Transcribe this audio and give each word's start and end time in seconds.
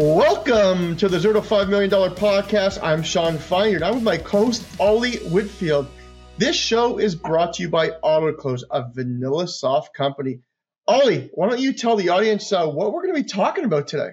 Welcome 0.00 0.96
to 0.98 1.08
the 1.08 1.18
Zero 1.18 1.34
to 1.34 1.42
Five 1.42 1.68
Million 1.68 1.90
Dollar 1.90 2.10
Podcast. 2.10 2.78
I'm 2.84 3.02
Shawn 3.02 3.36
Finder. 3.36 3.84
I'm 3.84 3.94
with 3.94 4.04
my 4.04 4.16
co-host 4.16 4.64
Ollie 4.78 5.16
Whitfield. 5.16 5.88
This 6.36 6.54
show 6.54 6.98
is 6.98 7.16
brought 7.16 7.54
to 7.54 7.64
you 7.64 7.68
by 7.68 7.88
Autoklose, 8.04 8.62
a 8.70 8.84
VanillaSoft 8.84 9.92
company. 9.96 10.38
Ollie, 10.86 11.30
why 11.34 11.48
don't 11.48 11.58
you 11.58 11.72
tell 11.72 11.96
the 11.96 12.10
audience 12.10 12.52
uh, 12.52 12.68
what 12.68 12.92
we're 12.92 13.02
going 13.02 13.16
to 13.16 13.22
be 13.22 13.28
talking 13.28 13.64
about 13.64 13.88
today? 13.88 14.10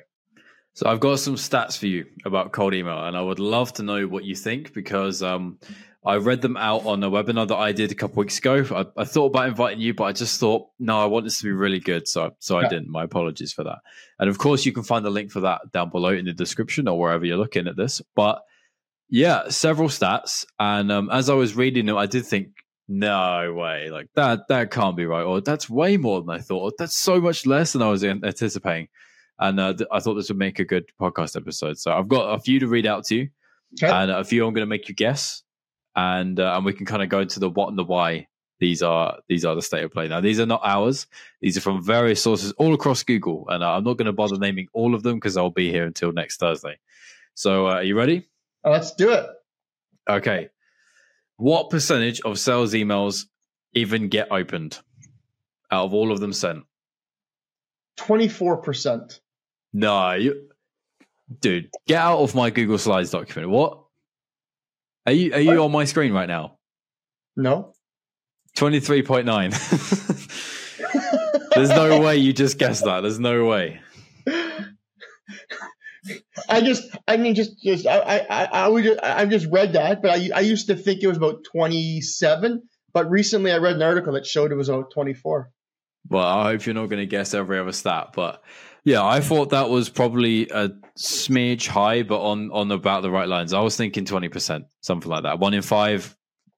So 0.74 0.90
I've 0.90 1.00
got 1.00 1.20
some 1.20 1.36
stats 1.36 1.78
for 1.78 1.86
you 1.86 2.08
about 2.26 2.52
cold 2.52 2.74
email, 2.74 3.06
and 3.06 3.16
I 3.16 3.22
would 3.22 3.38
love 3.38 3.72
to 3.74 3.84
know 3.84 4.08
what 4.08 4.24
you 4.24 4.34
think 4.34 4.74
because 4.74 5.22
um, 5.22 5.60
I 6.06 6.18
read 6.18 6.42
them 6.42 6.56
out 6.56 6.86
on 6.86 7.04
a 7.04 7.10
webinar 7.10 7.48
that 7.48 7.58
I 7.58 7.72
did 7.72 7.92
a 7.92 7.96
couple 7.96 8.20
weeks 8.22 8.38
ago. 8.38 8.64
I, 8.72 9.02
I, 9.02 9.06
thought 9.06 9.28
about 9.28 9.48
inviting 9.48 9.80
you, 9.80 9.94
but 9.94 10.04
I 10.04 10.12
just 10.12 10.40
thought, 10.40 10.68
no, 10.78 11.00
I 11.00 11.06
want 11.06 11.26
this 11.26 11.40
to 11.40 11.46
be 11.46 11.52
really 11.52 11.80
good, 11.80 12.08
so 12.08 12.36
so 12.40 12.60
yeah. 12.60 12.66
I 12.66 12.70
didn't. 12.70 12.90
My 12.90 13.04
apologies 13.04 13.52
for 13.52 13.64
that. 13.64 13.80
And 14.20 14.30
of 14.30 14.38
course, 14.38 14.66
you 14.66 14.72
can 14.72 14.84
find 14.84 15.04
the 15.04 15.10
link 15.10 15.32
for 15.32 15.42
that 15.42 15.72
down 15.74 15.90
below 15.90 16.10
in 16.10 16.26
the 16.26 16.34
description 16.34 16.88
or 16.88 17.00
wherever 17.00 17.26
you're 17.26 17.38
looking 17.38 17.68
at 17.68 17.76
this. 17.76 18.02
But 18.16 18.42
yeah, 19.10 19.50
several 19.50 19.90
stats, 19.90 20.46
and 20.60 20.92
um, 20.92 21.10
as 21.12 21.30
I 21.30 21.34
was 21.34 21.56
reading 21.56 21.88
them, 21.88 21.98
I 21.98 22.06
did 22.06 22.26
think, 22.26 22.50
no 22.88 23.54
way, 23.54 23.90
like 23.90 24.10
that 24.16 24.48
that 24.50 24.70
can't 24.70 24.96
be 24.96 25.06
right, 25.06 25.24
or 25.24 25.42
that's 25.42 25.70
way 25.70 25.98
more 25.98 26.22
than 26.22 26.30
I 26.30 26.40
thought. 26.40 26.76
That's 26.78 26.96
so 26.96 27.20
much 27.20 27.46
less 27.46 27.74
than 27.74 27.82
I 27.82 27.90
was 27.90 28.04
anticipating 28.04 28.90
and 29.40 29.60
uh, 29.60 29.74
th- 29.74 29.90
I 29.92 30.00
thought 30.00 30.16
this 30.16 30.30
would 30.30 30.38
make 30.38 30.60
a 30.60 30.66
good 30.66 30.86
podcast 31.00 31.36
episode. 31.36 31.78
So 31.78 31.92
I've 31.92 32.08
got 32.08 32.34
a 32.34 32.40
few 32.40 32.60
to 32.60 32.68
read 32.68 32.86
out 32.86 33.06
to 33.06 33.16
you, 33.16 33.30
okay. 33.82 33.92
and 33.92 34.12
a 34.12 34.24
few 34.24 34.46
I'm 34.46 34.54
going 34.54 34.62
to 34.66 34.70
make 34.70 34.88
you 34.88 34.96
guess, 34.96 35.44
and 35.96 36.40
uh, 36.40 36.54
and 36.56 36.66
we 36.66 36.74
can 36.74 36.86
kind 36.86 37.04
of 37.04 37.10
go 37.10 37.20
into 37.20 37.40
the 37.40 37.50
what 37.50 37.70
and 37.70 37.78
the 37.78 37.84
why. 37.84 38.28
These 38.60 38.82
are 38.82 39.20
these 39.28 39.44
are 39.44 39.56
the 39.56 39.62
state 39.62 39.84
of 39.84 39.92
play 39.92 40.08
now. 40.08 40.22
These 40.22 40.40
are 40.40 40.46
not 40.46 40.62
ours. 40.64 41.08
These 41.42 41.58
are 41.58 41.62
from 41.62 41.84
various 41.84 42.22
sources 42.22 42.54
all 42.54 42.74
across 42.74 43.04
Google, 43.04 43.46
and 43.50 43.64
uh, 43.64 43.74
I'm 43.74 43.84
not 43.84 43.98
going 43.98 44.06
to 44.06 44.14
bother 44.14 44.38
naming 44.38 44.68
all 44.74 44.96
of 44.96 45.04
them 45.04 45.16
because 45.16 45.36
I'll 45.36 45.50
be 45.50 45.72
here 45.72 45.86
until 45.86 46.12
next 46.14 46.38
Thursday. 46.38 46.78
So 47.34 47.68
uh, 47.68 47.76
are 47.76 47.84
you 47.84 47.98
ready? 47.98 48.28
Uh, 48.64 48.72
let's 48.72 48.94
do 48.96 49.12
it. 49.12 49.26
Okay. 50.10 50.50
What 51.38 51.70
percentage 51.70 52.22
of 52.22 52.40
sales 52.40 52.74
emails 52.74 53.26
even 53.74 54.08
get 54.08 54.32
opened 54.32 54.80
out 55.70 55.86
of 55.86 55.94
all 55.94 56.14
of 56.14 56.22
them 56.22 56.32
sent? 56.32 56.64
24%. 57.98 59.20
No, 59.74 60.14
you, 60.14 60.50
dude, 61.42 61.70
get 61.88 62.00
out 62.00 62.20
of 62.20 62.36
my 62.36 62.50
Google 62.50 62.78
Slides 62.78 63.12
document. 63.12 63.50
What? 63.50 63.85
Are 65.06 65.12
you 65.12 65.34
are 65.34 65.40
you 65.40 65.64
on 65.64 65.72
my 65.72 65.86
screen 65.86 66.14
right 66.14 66.28
now? 66.28 66.58
No. 67.36 67.74
Twenty 68.56 68.80
three 68.80 69.04
point 69.04 69.26
nine. 69.26 69.52
There's 71.56 71.70
no 71.70 72.02
way 72.02 72.18
you 72.18 72.34
just 72.34 72.58
guessed 72.58 72.86
that. 72.86 73.02
There's 73.02 73.20
no 73.20 73.46
way. 73.46 73.80
I 76.48 76.62
just, 76.62 76.84
I 77.08 77.18
mean, 77.18 77.34
just, 77.34 77.62
just, 77.64 77.88
I, 77.88 78.26
I, 78.30 78.46
I 78.46 78.68
would, 78.68 78.84
just, 78.84 79.00
I 79.02 79.26
just 79.26 79.48
read 79.52 79.74
that, 79.74 80.02
but 80.02 80.12
I, 80.12 80.30
I 80.36 80.42
used 80.42 80.68
to 80.68 80.76
think 80.76 81.02
it 81.02 81.08
was 81.08 81.18
about 81.18 81.44
27, 81.52 82.62
but 82.94 83.10
recently 83.10 83.52
I 83.52 83.58
read 83.58 83.78
an 83.78 83.82
article 83.82 84.14
that 84.14 84.28
showed 84.28 84.52
it 84.52 84.56
was 84.56 84.70
about 84.70 84.92
24. 84.92 85.50
Well, 86.10 86.24
I 86.24 86.52
hope 86.52 86.66
you're 86.66 86.76
not 86.76 86.90
going 86.90 87.00
to 87.00 87.08
guess 87.08 87.34
every 87.34 87.58
other 87.58 87.72
stat, 87.72 88.10
but 88.14 88.44
yeah, 88.86 89.04
I 89.04 89.20
thought 89.20 89.50
that 89.50 89.70
was 89.70 89.90
probably 89.90 90.48
a 90.50 90.70
smidge 90.98 91.68
high, 91.68 92.04
but 92.04 92.22
on 92.22 92.52
on 92.52 92.72
about 92.72 93.02
the 93.02 93.10
right 93.10 93.28
lines. 93.28 93.52
I 93.52 93.60
was 93.60 93.76
thinking 93.76 94.06
twenty 94.06 94.30
percent, 94.30 94.66
something 94.82 95.10
like 95.10 95.24
that. 95.24 95.40
One 95.40 95.56
in 95.56 95.64
five 95.64 96.16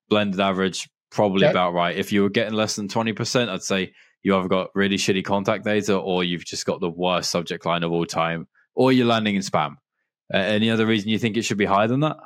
blended 0.10 0.40
average, 0.40 0.90
probably 1.10 1.46
okay. 1.46 1.52
about 1.52 1.74
right. 1.74 1.96
If 1.96 2.12
you 2.12 2.24
were 2.24 2.30
getting 2.30 2.54
less 2.54 2.76
than 2.76 2.90
twenty 2.90 3.14
percent, 3.14 3.50
I'd 3.50 3.64
say 3.64 3.94
you 4.24 4.36
either 4.36 4.50
got 4.50 4.70
really 4.76 4.98
shitty 4.98 5.24
contact 5.24 5.64
data, 5.64 5.98
or 5.98 6.24
you've 6.24 6.46
just 6.46 6.66
got 6.66 6.82
the 6.82 6.90
worst 6.90 7.32
subject 7.32 7.66
line 7.66 7.84
of 7.84 7.94
all 7.94 8.06
time, 8.06 8.48
or 8.76 8.92
you're 8.92 9.08
landing 9.08 9.36
in 9.36 9.42
spam. 9.42 9.76
Uh, 10.34 10.38
any 10.38 10.70
other 10.70 10.86
reason 10.86 11.10
you 11.10 11.18
think 11.18 11.38
it 11.38 11.44
should 11.44 11.58
be 11.58 11.66
higher 11.66 11.88
than 11.88 12.02
that? 12.02 12.18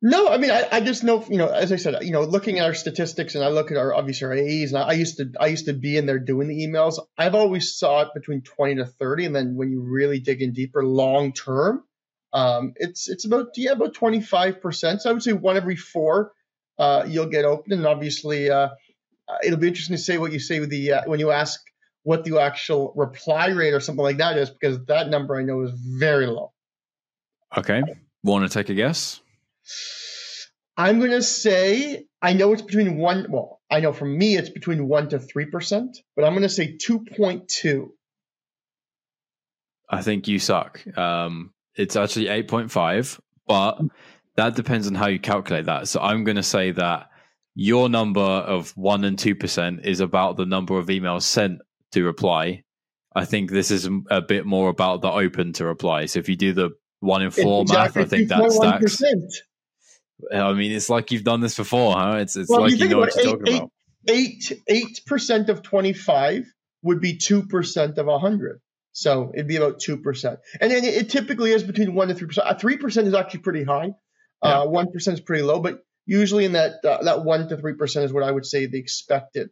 No, 0.00 0.28
I 0.28 0.38
mean, 0.38 0.52
I, 0.52 0.68
I 0.70 0.80
just 0.80 1.02
know, 1.02 1.24
you 1.28 1.38
know, 1.38 1.48
as 1.48 1.72
I 1.72 1.76
said, 1.76 2.04
you 2.04 2.12
know, 2.12 2.22
looking 2.22 2.60
at 2.60 2.66
our 2.66 2.74
statistics 2.74 3.34
and 3.34 3.42
I 3.42 3.48
look 3.48 3.72
at 3.72 3.76
our 3.76 3.92
obviously 3.92 4.26
our 4.26 4.32
AEs, 4.32 4.72
and 4.72 4.78
I, 4.78 4.90
I, 4.90 4.92
used 4.92 5.16
to, 5.16 5.32
I 5.40 5.46
used 5.48 5.66
to 5.66 5.72
be 5.72 5.96
in 5.96 6.06
there 6.06 6.20
doing 6.20 6.46
the 6.46 6.64
emails. 6.64 7.00
I've 7.16 7.34
always 7.34 7.76
saw 7.76 8.02
it 8.02 8.08
between 8.14 8.42
twenty 8.42 8.76
to 8.76 8.86
thirty, 8.86 9.24
and 9.24 9.34
then 9.34 9.56
when 9.56 9.72
you 9.72 9.80
really 9.80 10.20
dig 10.20 10.40
in 10.40 10.52
deeper, 10.52 10.84
long 10.84 11.32
term, 11.32 11.82
um, 12.32 12.74
it's 12.76 13.08
it's 13.08 13.24
about 13.24 13.48
yeah 13.56 13.72
about 13.72 13.94
twenty 13.94 14.20
five 14.20 14.62
percent. 14.62 15.02
So 15.02 15.10
I 15.10 15.12
would 15.14 15.22
say 15.22 15.32
one 15.32 15.56
every 15.56 15.76
four, 15.76 16.30
uh, 16.78 17.04
you'll 17.08 17.26
get 17.26 17.44
open, 17.44 17.72
and 17.72 17.84
obviously, 17.84 18.50
uh, 18.50 18.68
uh, 19.28 19.36
it'll 19.42 19.58
be 19.58 19.66
interesting 19.66 19.96
to 19.96 20.02
say 20.02 20.16
what 20.16 20.30
you 20.30 20.38
say 20.38 20.60
with 20.60 20.70
the 20.70 20.92
uh, 20.92 21.02
when 21.06 21.18
you 21.18 21.32
ask 21.32 21.60
what 22.04 22.22
the 22.22 22.38
actual 22.38 22.92
reply 22.94 23.48
rate 23.48 23.74
or 23.74 23.80
something 23.80 24.04
like 24.04 24.18
that 24.18 24.38
is, 24.38 24.48
because 24.48 24.84
that 24.86 25.08
number 25.08 25.36
I 25.36 25.42
know 25.42 25.62
is 25.62 25.72
very 25.72 26.28
low. 26.28 26.52
Okay, 27.56 27.82
want 28.22 28.48
to 28.48 28.56
take 28.56 28.68
a 28.68 28.74
guess? 28.74 29.20
I'm 30.76 30.98
going 30.98 31.10
to 31.10 31.22
say 31.22 32.04
I 32.22 32.32
know 32.32 32.52
it's 32.52 32.62
between 32.62 32.98
one. 32.98 33.26
Well, 33.28 33.60
I 33.70 33.80
know 33.80 33.92
for 33.92 34.04
me 34.04 34.36
it's 34.36 34.48
between 34.48 34.86
one 34.86 35.08
to 35.10 35.18
three 35.18 35.46
percent, 35.46 35.98
but 36.14 36.24
I'm 36.24 36.32
going 36.32 36.42
to 36.42 36.48
say 36.48 36.76
two 36.76 37.04
point 37.04 37.48
two. 37.48 37.94
I 39.90 40.02
think 40.02 40.28
you 40.28 40.38
suck. 40.38 40.86
Um, 40.96 41.52
it's 41.74 41.96
actually 41.96 42.28
eight 42.28 42.48
point 42.48 42.70
five, 42.70 43.20
but 43.46 43.80
that 44.36 44.54
depends 44.54 44.86
on 44.86 44.94
how 44.94 45.08
you 45.08 45.18
calculate 45.18 45.66
that. 45.66 45.88
So 45.88 46.00
I'm 46.00 46.24
going 46.24 46.36
to 46.36 46.42
say 46.42 46.70
that 46.72 47.08
your 47.54 47.88
number 47.88 48.20
of 48.20 48.70
one 48.76 49.02
and 49.04 49.18
two 49.18 49.34
percent 49.34 49.84
is 49.84 49.98
about 50.00 50.36
the 50.36 50.46
number 50.46 50.78
of 50.78 50.86
emails 50.86 51.22
sent 51.22 51.60
to 51.92 52.04
reply. 52.04 52.62
I 53.16 53.24
think 53.24 53.50
this 53.50 53.72
is 53.72 53.88
a 54.10 54.20
bit 54.20 54.46
more 54.46 54.68
about 54.68 55.02
the 55.02 55.10
open 55.10 55.52
to 55.54 55.64
reply. 55.64 56.06
So 56.06 56.20
if 56.20 56.28
you 56.28 56.36
do 56.36 56.52
the 56.52 56.70
one 57.00 57.22
in 57.22 57.32
four 57.32 57.62
exactly 57.62 58.02
math, 58.02 58.12
I 58.12 58.16
think 58.16 58.28
that 58.28 58.52
stacks. 58.52 59.02
I 60.32 60.52
mean, 60.52 60.72
it's 60.72 60.90
like 60.90 61.10
you've 61.10 61.24
done 61.24 61.40
this 61.40 61.56
before, 61.56 61.94
huh? 61.94 62.18
It's 62.20 62.36
it's 62.36 62.50
well, 62.50 62.62
like 62.62 62.72
you, 62.72 62.78
you 62.78 62.88
know 62.88 62.98
what 62.98 63.14
you're 63.14 63.24
talking 63.24 63.48
eight, 63.48 63.56
about. 63.56 63.70
Eight 64.08 64.62
eight 64.66 65.00
percent 65.06 65.48
of 65.48 65.62
twenty 65.62 65.92
five 65.92 66.44
would 66.82 67.00
be 67.00 67.16
two 67.16 67.42
percent 67.46 67.98
of 67.98 68.20
hundred. 68.20 68.60
So 68.92 69.30
it'd 69.32 69.46
be 69.46 69.56
about 69.56 69.80
two 69.80 69.98
percent, 69.98 70.40
and 70.60 70.72
then 70.72 70.84
it, 70.84 71.08
typically 71.08 71.52
is 71.52 71.62
between 71.62 71.94
one 71.94 72.08
to 72.08 72.14
three 72.14 72.26
percent. 72.26 72.60
Three 72.60 72.76
percent 72.78 73.06
is 73.06 73.14
actually 73.14 73.40
pretty 73.40 73.64
high. 73.64 73.90
Uh, 74.42 74.66
one 74.66 74.86
yeah. 74.86 75.10
uh, 75.10 75.12
is 75.12 75.20
pretty 75.20 75.42
low, 75.42 75.60
but 75.60 75.80
usually 76.06 76.44
in 76.44 76.52
that 76.52 76.84
uh, 76.84 77.02
that 77.04 77.24
one 77.24 77.48
to 77.48 77.56
three 77.56 77.74
percent 77.74 78.04
is 78.06 78.12
what 78.12 78.24
I 78.24 78.30
would 78.30 78.46
say 78.46 78.66
the 78.66 78.78
expected 78.78 79.50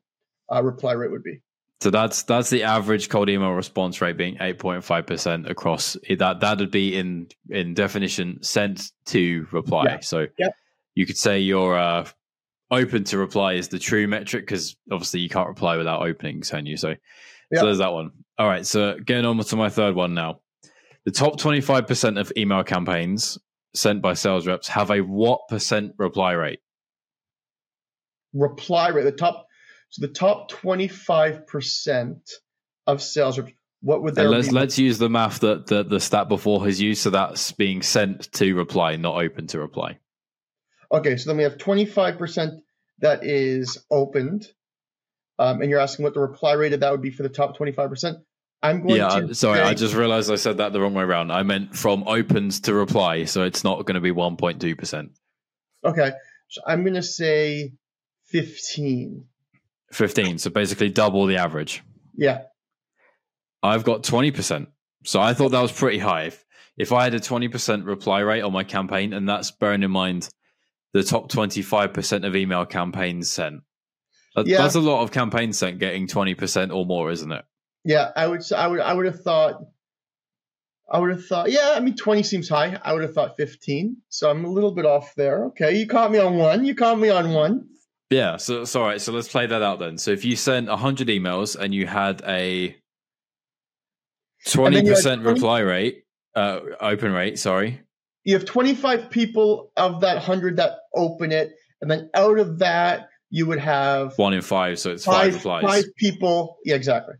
uh, 0.53 0.62
reply 0.62 0.93
rate 0.93 1.12
would 1.12 1.22
be. 1.22 1.43
So 1.81 1.91
that's 1.91 2.22
that's 2.22 2.48
the 2.48 2.62
average 2.62 3.10
cold 3.10 3.28
email 3.28 3.53
response 3.53 4.00
rate 4.00 4.16
being 4.16 4.38
eight 4.41 4.59
point 4.59 4.82
five 4.82 5.06
percent 5.06 5.50
across 5.50 5.97
that 6.19 6.41
that 6.41 6.59
would 6.59 6.70
be 6.70 6.97
in 6.97 7.28
in 7.50 7.75
definition 7.75 8.42
sent 8.42 8.92
to 9.06 9.47
reply. 9.53 9.84
Yeah. 9.84 10.00
So 10.00 10.26
yeah. 10.38 10.48
you 10.94 11.04
could 11.04 11.19
say 11.19 11.41
you're 11.41 11.76
uh, 11.76 12.09
open 12.70 13.04
to 13.04 13.19
reply 13.19 13.54
is 13.54 13.69
the 13.69 13.78
true 13.78 14.09
metric 14.09 14.47
because 14.47 14.75
obviously 14.91 15.20
you 15.20 15.28
can't 15.28 15.48
reply 15.48 15.76
without 15.76 16.00
opening, 16.00 16.41
can 16.41 16.65
you? 16.65 16.78
So 16.78 16.94
yeah. 17.50 17.60
so 17.60 17.66
there's 17.66 17.78
that 17.78 17.92
one. 17.92 18.10
All 18.38 18.48
right, 18.48 18.66
so 18.66 18.98
getting 18.98 19.26
on 19.26 19.38
to 19.38 19.56
my 19.56 19.69
third 19.69 19.94
one 19.94 20.15
now. 20.15 20.41
The 21.04 21.12
top 21.12 21.38
twenty 21.38 21.60
five 21.60 21.86
percent 21.86 22.16
of 22.16 22.32
email 22.38 22.65
campaigns 22.65 23.38
sent 23.75 24.00
by 24.00 24.15
sales 24.15 24.47
reps 24.47 24.69
have 24.69 24.91
a 24.91 25.00
what 25.00 25.41
percent 25.48 25.92
reply 25.98 26.32
rate? 26.32 26.60
Reply 28.32 28.88
rate. 28.88 29.04
The 29.04 29.12
top 29.12 29.46
so 29.91 30.06
the 30.06 30.12
top 30.12 30.50
25% 30.50 32.16
of 32.86 33.02
sales 33.02 33.38
reps, 33.38 33.52
what 33.82 34.02
would 34.02 34.14
there 34.14 34.28
let's, 34.28 34.48
be? 34.48 34.54
Let's 34.54 34.78
use 34.78 34.98
the 34.98 35.08
math 35.08 35.41
that 35.41 35.66
the, 35.66 35.84
the 35.84 36.00
stat 36.00 36.28
before 36.28 36.64
has 36.64 36.80
used. 36.80 37.02
So 37.02 37.10
that's 37.10 37.52
being 37.52 37.82
sent 37.82 38.32
to 38.32 38.54
reply, 38.54 38.97
not 38.97 39.22
open 39.22 39.47
to 39.48 39.58
reply. 39.58 39.98
Okay, 40.91 41.16
so 41.16 41.30
then 41.30 41.36
we 41.36 41.42
have 41.42 41.56
25% 41.56 42.58
that 43.00 43.24
is 43.24 43.78
opened. 43.91 44.47
Um, 45.38 45.60
and 45.60 45.70
you're 45.70 45.80
asking 45.80 46.04
what 46.04 46.14
the 46.14 46.21
reply 46.21 46.54
rate 46.54 46.72
of 46.72 46.80
that 46.80 46.91
would 46.91 47.03
be 47.03 47.10
for 47.10 47.22
the 47.22 47.28
top 47.28 47.56
25%. 47.59 48.16
I'm 48.62 48.86
going 48.86 48.97
yeah, 48.97 49.21
to. 49.21 49.34
Sorry, 49.34 49.60
I 49.60 49.74
just 49.74 49.94
realized 49.94 50.30
I 50.32 50.36
said 50.36 50.56
that 50.59 50.72
the 50.72 50.80
wrong 50.80 50.94
way 50.94 51.04
around. 51.04 51.30
I 51.30 51.42
meant 51.42 51.77
from 51.77 52.04
opens 52.09 52.60
to 52.60 52.74
reply, 52.74 53.24
so 53.24 53.44
it's 53.44 53.62
not 53.62 53.84
going 53.84 53.97
to 53.97 54.00
be 54.00 54.12
1.2%. 54.12 55.10
Okay, 55.84 56.10
so 56.48 56.62
I'm 56.66 56.82
going 56.82 56.94
to 56.94 57.03
say 57.03 57.74
15. 58.28 59.27
15. 59.92 60.38
So 60.38 60.50
basically 60.50 60.91
double 60.91 61.27
the 61.27 61.36
average. 61.36 61.83
Yeah. 62.16 62.42
I've 63.62 63.84
got 63.84 64.03
20%. 64.03 64.66
So 65.04 65.21
I 65.21 65.34
thought 65.34 65.50
that 65.50 65.62
was 65.62 65.72
pretty 65.72 65.98
high. 65.98 66.24
If, 66.24 66.44
if 66.77 66.92
I 66.92 67.04
had 67.04 67.15
a 67.15 67.21
20% 67.21 67.86
reply 67.86 68.21
rate 68.21 68.42
on 68.42 68.53
my 68.53 68.65
campaign, 68.65 69.12
and 69.12 69.28
that's 69.28 69.50
bearing 69.50 69.83
in 69.83 69.91
mind 69.91 70.28
the 70.92 71.03
top 71.03 71.30
25% 71.30 72.27
of 72.27 72.36
email 72.36 72.66
campaigns 72.66 73.30
sent. 73.30 73.62
That, 74.34 74.47
yeah. 74.47 74.59
That's 74.59 74.74
a 74.74 74.80
lot 74.80 75.03
of 75.03 75.10
campaigns 75.12 75.59
sent 75.59 75.78
getting 75.78 76.06
20% 76.06 76.74
or 76.74 76.84
more, 76.84 77.10
isn't 77.10 77.32
it? 77.32 77.44
Yeah, 77.84 78.10
I 78.16 78.27
would 78.27 78.42
I 78.53 78.66
would 78.66 78.80
I 78.80 78.92
would 78.92 79.06
have 79.06 79.21
thought 79.21 79.62
I 80.91 80.98
would 80.98 81.10
have 81.10 81.24
thought 81.24 81.53
yeah, 81.53 81.74
I 81.77 81.80
mean 81.80 81.94
20 81.94 82.24
seems 82.24 82.48
high. 82.48 82.78
I 82.82 82.92
would 82.92 83.03
have 83.03 83.15
thought 83.15 83.36
15. 83.36 83.98
So 84.09 84.28
I'm 84.28 84.44
a 84.44 84.50
little 84.50 84.72
bit 84.72 84.84
off 84.84 85.15
there. 85.15 85.47
Okay, 85.47 85.78
you 85.78 85.86
caught 85.86 86.10
me 86.10 86.18
on 86.18 86.36
one. 86.36 86.65
You 86.65 86.74
caught 86.74 86.98
me 86.98 87.10
on 87.10 87.32
one. 87.32 87.68
Yeah, 88.10 88.36
so, 88.36 88.64
so 88.64 88.82
all 88.82 88.86
right, 88.86 89.00
so 89.00 89.12
let's 89.12 89.28
play 89.28 89.47
that 89.47 89.62
out 89.62 89.80
then. 89.80 89.98
So 89.98 90.12
if 90.12 90.24
you 90.24 90.36
sent 90.36 90.68
100 90.68 91.08
emails 91.08 91.56
and 91.56 91.74
you 91.74 91.86
had 91.86 92.22
a 92.26 92.76
Twenty 94.47 94.82
percent 94.82 95.22
reply 95.22 95.60
rate, 95.60 96.04
uh, 96.36 96.60
open 96.80 97.12
rate. 97.12 97.38
Sorry. 97.38 97.80
You 98.22 98.34
have 98.34 98.44
25 98.44 99.10
people 99.10 99.72
of 99.76 100.03
that 100.03 100.14
100 100.14 100.56
that 100.56 100.78
open 100.94 101.32
it, 101.32 101.53
and 101.80 101.91
then 101.91 102.10
out 102.14 102.38
of 102.38 102.60
that, 102.60 103.08
you 103.30 103.47
would 103.47 103.58
have 103.58 104.16
one 104.18 104.34
in 104.34 104.42
five, 104.42 104.78
so 104.78 104.92
it's 104.92 105.04
five, 105.04 105.32
five 105.32 105.34
replies. 105.34 105.64
Five 105.64 105.84
people. 105.97 106.58
Yeah, 106.64 106.76
exactly. 106.76 107.14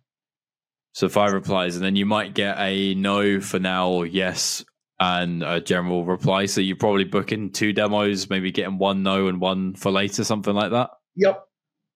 So 0.93 1.09
five 1.09 1.33
replies, 1.33 1.75
and 1.75 1.85
then 1.85 1.97
you 1.97 2.07
might 2.07 2.33
get 2.33 2.57
a 2.59 2.95
no 2.95 3.41
for 3.41 3.59
now 3.59 3.91
or 3.91 4.07
yes 4.07 4.65
and 4.99 5.43
a 5.43 5.61
general 5.61 6.05
reply. 6.05 6.47
So 6.47 6.61
you're 6.61 6.77
probably 6.77 7.05
booking 7.05 7.53
two 7.53 7.73
demos, 7.73 8.31
maybe 8.31 8.51
getting 8.51 8.79
one 8.79 9.03
no 9.03 9.29
and 9.29 9.41
one 9.41 9.75
for 9.75 9.91
later, 9.91 10.25
something 10.25 10.55
like 10.55 10.71
that. 10.71 10.91
Yep. 11.17 11.43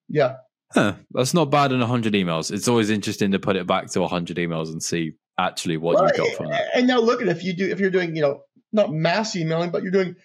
Yeah. 0.08 0.36
Huh, 0.72 0.94
that's 1.10 1.34
not 1.34 1.50
bad 1.50 1.72
in 1.72 1.80
100 1.80 2.12
emails. 2.12 2.52
It's 2.52 2.68
always 2.68 2.90
interesting 2.90 3.32
to 3.32 3.38
put 3.38 3.56
it 3.56 3.66
back 3.66 3.90
to 3.90 4.00
100 4.00 4.36
emails 4.36 4.68
and 4.68 4.82
see 4.82 5.12
actually 5.38 5.78
what 5.78 5.96
well, 5.96 6.06
you 6.06 6.16
got 6.16 6.36
from 6.36 6.52
it. 6.52 6.62
And 6.74 6.86
now 6.86 7.00
look 7.00 7.22
at 7.22 7.28
if 7.28 7.42
you 7.42 7.56
do 7.56 7.68
if 7.68 7.80
you're 7.80 7.90
doing, 7.90 8.14
you 8.14 8.22
know, 8.22 8.42
not 8.72 8.92
mass 8.92 9.34
emailing, 9.34 9.70
but 9.70 9.82
you're 9.82 9.92
doing 9.92 10.16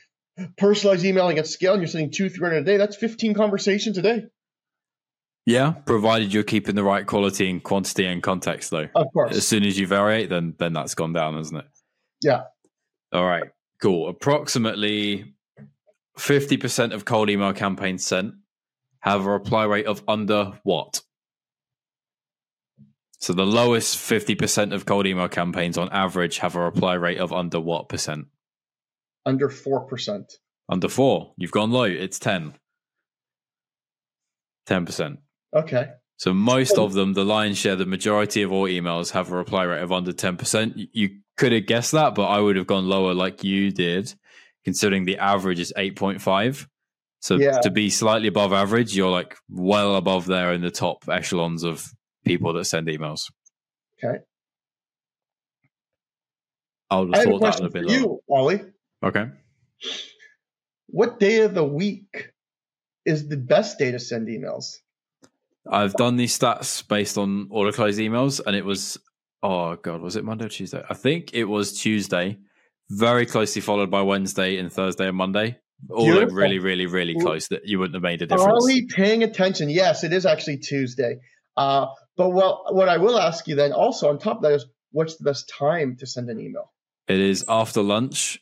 personalized 0.58 1.04
emailing 1.04 1.40
at 1.40 1.48
scale 1.48 1.74
and 1.74 1.82
you're 1.82 1.88
sending 1.88 2.12
two, 2.12 2.30
300 2.30 2.58
a 2.58 2.64
day, 2.64 2.78
that's 2.78 2.96
15 2.96 3.34
conversations 3.34 3.98
a 3.98 4.02
day. 4.02 4.26
Yeah, 5.48 5.72
provided 5.72 6.34
you're 6.34 6.44
keeping 6.44 6.76
the 6.76 6.84
right 6.84 7.06
quality 7.06 7.50
and 7.50 7.64
quantity 7.64 8.06
and 8.06 8.22
context, 8.22 8.72
though. 8.72 8.88
Of 8.96 9.08
course. 9.14 9.36
As 9.36 9.48
soon 9.48 9.64
as 9.64 9.78
you 9.78 9.86
vary, 9.86 10.26
then 10.26 10.56
then 10.58 10.74
that's 10.74 10.96
gone 10.96 11.14
down, 11.14 11.38
isn't 11.38 11.56
it? 11.56 11.66
Yeah. 12.24 12.44
All 13.16 13.26
right. 13.26 13.46
Cool. 13.82 14.10
Approximately 14.10 15.34
fifty 16.18 16.58
percent 16.58 16.94
of 16.94 17.06
cold 17.06 17.30
email 17.30 17.54
campaigns 17.54 18.06
sent 18.06 18.34
have 19.00 19.26
a 19.26 19.30
reply 19.30 19.64
rate 19.64 19.86
of 19.86 20.04
under 20.08 20.60
what? 20.64 21.02
So 23.20 23.34
the 23.34 23.46
lowest 23.46 23.98
fifty 23.98 24.36
percent 24.36 24.74
of 24.74 24.86
cold 24.86 25.08
email 25.08 25.30
campaigns 25.30 25.78
on 25.78 25.90
average 25.92 26.40
have 26.40 26.56
a 26.56 26.62
reply 26.62 26.96
rate 26.96 27.20
of 27.20 27.32
under 27.32 27.60
what 27.60 27.90
percent? 27.90 28.28
Under 29.26 29.50
four 29.50 29.86
percent. 29.86 30.34
Under 30.68 30.90
four. 30.90 31.34
You've 31.38 31.52
gone 31.52 31.72
low. 31.72 31.84
It's 31.84 32.20
ten. 32.20 32.56
Ten 34.66 34.86
percent. 34.86 35.20
Okay. 35.56 35.88
So 36.18 36.34
most 36.34 36.78
of 36.78 36.94
them, 36.94 37.14
the 37.14 37.26
lion's 37.26 37.58
share, 37.58 37.76
the 37.76 37.86
majority 37.86 38.42
of 38.42 38.52
all 38.52 38.68
emails 38.68 39.12
have 39.12 39.32
a 39.32 39.36
reply 39.36 39.64
rate 39.64 39.82
of 39.82 39.92
under 39.92 40.14
10%. 40.14 40.88
You 40.94 41.10
could 41.38 41.52
have 41.52 41.66
guessed 41.66 41.92
that, 41.92 42.16
but 42.16 42.26
I 42.26 42.40
would 42.40 42.56
have 42.56 42.68
gone 42.68 42.88
lower 42.88 43.14
like 43.14 43.44
you 43.44 43.72
did, 43.72 44.14
considering 44.64 45.06
the 45.06 45.18
average 45.18 45.60
is 45.60 45.74
8.5. 45.78 46.68
So 47.20 47.38
yeah. 47.38 47.60
to 47.62 47.72
be 47.72 47.90
slightly 47.90 48.28
above 48.28 48.54
average, 48.54 48.96
you're 48.96 49.10
like 49.10 49.36
well 49.50 49.96
above 49.96 50.26
there 50.26 50.54
in 50.54 50.62
the 50.62 50.72
top 50.72 51.06
echelons 51.10 51.64
of 51.64 51.86
people 52.24 52.54
that 52.54 52.66
send 52.66 52.88
emails. 52.88 53.32
Okay. 54.04 54.20
I'll 56.90 57.06
have, 57.08 57.16
I 57.16 57.24
thought 57.24 57.42
that 57.42 57.56
would 57.56 57.64
have 57.64 57.74
been 57.74 57.90
you, 57.90 58.22
Wally. 58.28 58.62
Okay. 59.04 59.26
What 60.88 61.20
day 61.20 61.42
of 61.42 61.56
the 61.56 61.64
week 61.64 62.32
is 63.06 63.28
the 63.28 63.38
best 63.38 63.80
day 63.80 63.92
to 63.92 64.00
send 64.00 64.28
emails? 64.28 64.78
I've 65.68 65.94
done 65.94 66.16
these 66.16 66.38
stats 66.38 66.88
based 66.88 67.18
on 67.18 67.50
Autoklose 67.50 67.98
emails, 67.98 68.40
and 68.46 68.56
it 68.56 68.64
was 68.64 69.00
oh 69.44 69.76
god, 69.76 70.02
was 70.02 70.16
it 70.16 70.24
Monday 70.24 70.46
or 70.46 70.50
Tuesday? 70.50 70.84
I 70.90 70.94
think 70.94 71.34
it 71.34 71.46
was 71.46 71.80
Tuesday. 71.80 72.40
Very 72.90 73.26
closely 73.26 73.62
followed 73.62 73.90
by 73.90 74.04
Wednesday 74.04 74.58
and 74.58 74.72
Thursday 74.72 75.08
and 75.08 75.18
Monday. 75.18 75.58
All 75.90 76.16
like 76.16 76.32
really, 76.32 76.60
really, 76.60 76.86
really 76.86 77.16
close 77.20 77.48
that 77.50 77.66
you 77.66 77.80
wouldn't 77.80 77.96
have 77.96 78.04
made 78.04 78.22
a 78.22 78.28
difference. 78.28 78.64
Are 78.64 78.66
we 78.66 78.88
paying 78.88 79.24
attention? 79.24 79.70
Yes, 79.70 80.04
it 80.04 80.14
is 80.14 80.26
actually 80.26 80.58
Tuesday. 80.58 81.18
Uh, 81.58 81.88
but 82.18 82.30
well, 82.30 82.66
what 82.70 82.90
I 82.90 82.98
will 82.98 83.20
ask 83.20 83.48
you 83.48 83.56
then 83.56 83.74
also 83.74 84.10
on 84.10 84.20
top 84.20 84.38
of 84.38 84.44
that 84.44 84.54
is 84.54 84.66
what's 84.92 85.18
the 85.18 85.26
best 85.26 85.50
time 85.50 85.98
to 85.98 86.08
send 86.08 86.30
an 86.30 86.40
email? 86.40 86.72
It 87.08 87.20
is 87.20 87.46
after 87.48 87.82
lunch 87.82 88.40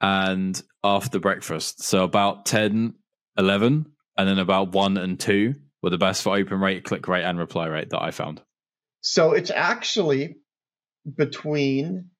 and 0.00 0.60
after 0.84 1.18
breakfast. 1.18 1.82
So 1.82 2.04
about 2.04 2.46
10, 2.46 2.94
11, 3.38 3.86
and 4.16 4.28
then 4.28 4.38
about 4.38 4.72
1 4.72 4.96
and 4.96 5.18
2 5.18 5.54
were 5.82 5.90
the 5.90 5.98
best 5.98 6.22
for 6.22 6.36
open 6.36 6.60
rate, 6.60 6.84
click 6.84 7.06
rate, 7.08 7.24
and 7.24 7.38
reply 7.38 7.66
rate 7.66 7.90
that 7.90 8.02
I 8.02 8.10
found. 8.10 8.42
So 9.00 9.32
it's 9.32 9.50
actually 9.50 10.36
between 11.16 12.10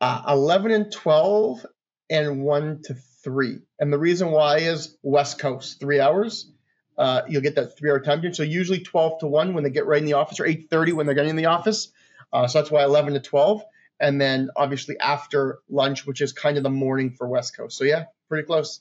uh, 0.00 0.22
11 0.28 0.70
and 0.70 0.92
12 0.92 1.66
and 2.10 2.42
1 2.42 2.82
to 2.84 2.94
3. 3.24 3.58
And 3.78 3.92
the 3.92 3.98
reason 3.98 4.30
why 4.30 4.58
is 4.58 4.96
West 5.02 5.38
Coast, 5.38 5.80
three 5.80 6.00
hours. 6.00 6.50
Uh, 6.96 7.22
you'll 7.28 7.42
get 7.42 7.56
that 7.56 7.76
three 7.76 7.90
hour 7.90 7.98
time 7.98 8.22
change. 8.22 8.36
So 8.36 8.44
usually 8.44 8.80
12 8.80 9.20
to 9.20 9.26
1 9.26 9.54
when 9.54 9.64
they 9.64 9.70
get 9.70 9.86
right 9.86 9.98
in 9.98 10.04
the 10.04 10.12
office 10.12 10.38
or 10.38 10.44
8.30 10.44 10.92
when 10.92 11.06
they're 11.06 11.14
getting 11.14 11.30
in 11.30 11.36
the 11.36 11.46
office. 11.46 11.88
Uh, 12.32 12.46
so 12.46 12.58
that's 12.58 12.70
why 12.70 12.84
11 12.84 13.14
to 13.14 13.20
12. 13.20 13.62
And 13.98 14.20
then 14.20 14.50
obviously 14.56 14.98
after 15.00 15.58
lunch, 15.68 16.06
which 16.06 16.20
is 16.20 16.32
kind 16.32 16.56
of 16.56 16.62
the 16.62 16.70
morning 16.70 17.10
for 17.10 17.26
West 17.26 17.56
Coast. 17.56 17.76
So 17.76 17.84
yeah, 17.84 18.04
pretty 18.28 18.46
close. 18.46 18.80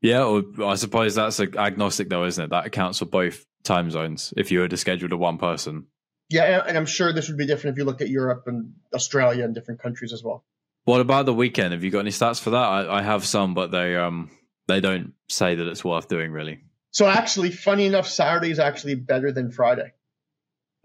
Yeah, 0.00 0.40
I 0.62 0.74
suppose 0.74 1.14
that's 1.14 1.38
agnostic 1.38 2.08
though, 2.08 2.24
isn't 2.24 2.44
it? 2.44 2.50
That 2.50 2.66
accounts 2.66 2.98
for 2.98 3.04
both 3.04 3.46
time 3.62 3.90
zones 3.90 4.34
if 4.36 4.50
you 4.50 4.60
were 4.60 4.68
to 4.68 4.76
schedule 4.76 5.08
to 5.08 5.16
one 5.16 5.38
person. 5.38 5.86
Yeah, 6.32 6.64
and 6.66 6.76
I'm 6.78 6.86
sure 6.86 7.12
this 7.12 7.28
would 7.28 7.36
be 7.36 7.46
different 7.46 7.74
if 7.74 7.78
you 7.78 7.84
look 7.84 8.00
at 8.00 8.08
Europe 8.08 8.44
and 8.46 8.74
Australia 8.94 9.44
and 9.44 9.54
different 9.54 9.80
countries 9.80 10.12
as 10.12 10.22
well. 10.22 10.44
What 10.84 11.00
about 11.00 11.26
the 11.26 11.34
weekend? 11.34 11.72
Have 11.72 11.84
you 11.84 11.90
got 11.90 12.00
any 12.00 12.10
stats 12.10 12.40
for 12.40 12.50
that? 12.50 12.56
I, 12.56 12.98
I 12.98 13.02
have 13.02 13.24
some, 13.24 13.54
but 13.54 13.70
they 13.70 13.96
um 13.96 14.30
they 14.66 14.80
don't 14.80 15.12
say 15.28 15.54
that 15.54 15.66
it's 15.68 15.84
worth 15.84 16.08
doing 16.08 16.32
really. 16.32 16.60
So 16.90 17.06
actually, 17.06 17.50
funny 17.50 17.86
enough, 17.86 18.08
Saturday 18.08 18.50
is 18.50 18.58
actually 18.58 18.96
better 18.96 19.32
than 19.32 19.50
Friday. 19.50 19.92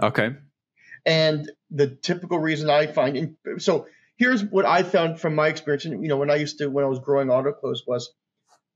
Okay. 0.02 0.36
And 1.06 1.52
the 1.72 1.88
typical 1.88 2.40
reason 2.40 2.70
I 2.70 2.88
find 2.88 3.38
so 3.58 3.88
here's 4.18 4.44
what 4.44 4.66
I 4.66 4.84
found 4.84 5.20
from 5.20 5.36
my 5.36 5.48
experience, 5.48 5.86
and 5.86 6.04
you 6.04 6.10
know, 6.10 6.18
when 6.18 6.30
I 6.30 6.36
used 6.36 6.58
to 6.60 6.68
when 6.68 6.84
I 6.84 6.88
was 6.88 7.00
growing 7.00 7.30
Autoklose 7.30 7.80
was 7.88 8.14